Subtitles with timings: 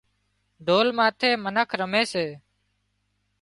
[0.65, 2.25] ڍول ماٿي منک رمي سي